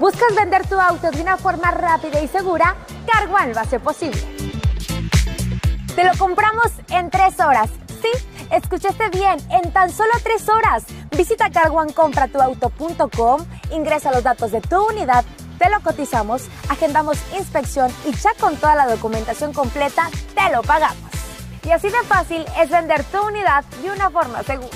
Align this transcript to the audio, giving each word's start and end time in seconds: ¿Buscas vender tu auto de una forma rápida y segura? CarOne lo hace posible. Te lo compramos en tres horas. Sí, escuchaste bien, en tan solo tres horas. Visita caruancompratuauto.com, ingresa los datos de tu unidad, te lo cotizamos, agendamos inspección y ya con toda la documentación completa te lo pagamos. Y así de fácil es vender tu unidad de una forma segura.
¿Buscas 0.00 0.34
vender 0.34 0.66
tu 0.66 0.80
auto 0.80 1.10
de 1.10 1.20
una 1.20 1.36
forma 1.36 1.70
rápida 1.72 2.22
y 2.22 2.26
segura? 2.26 2.74
CarOne 3.06 3.52
lo 3.52 3.60
hace 3.60 3.78
posible. 3.78 4.18
Te 5.94 6.04
lo 6.04 6.12
compramos 6.16 6.68
en 6.88 7.10
tres 7.10 7.38
horas. 7.38 7.68
Sí, 8.00 8.08
escuchaste 8.50 9.10
bien, 9.10 9.36
en 9.50 9.70
tan 9.74 9.90
solo 9.90 10.12
tres 10.22 10.48
horas. 10.48 10.84
Visita 11.14 11.50
caruancompratuauto.com, 11.50 13.44
ingresa 13.72 14.10
los 14.10 14.22
datos 14.22 14.52
de 14.52 14.62
tu 14.62 14.82
unidad, 14.86 15.22
te 15.58 15.68
lo 15.68 15.82
cotizamos, 15.82 16.48
agendamos 16.70 17.18
inspección 17.36 17.92
y 18.06 18.14
ya 18.16 18.32
con 18.40 18.56
toda 18.56 18.76
la 18.76 18.86
documentación 18.86 19.52
completa 19.52 20.08
te 20.34 20.50
lo 20.50 20.62
pagamos. 20.62 21.10
Y 21.62 21.72
así 21.72 21.90
de 21.90 22.02
fácil 22.04 22.46
es 22.58 22.70
vender 22.70 23.04
tu 23.04 23.20
unidad 23.20 23.64
de 23.82 23.90
una 23.90 24.08
forma 24.08 24.42
segura. 24.44 24.70